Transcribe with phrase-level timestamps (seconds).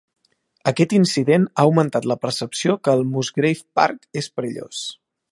[0.69, 4.81] Aquest incident ha augmentat la percepció que el Musgrave Park és perillós.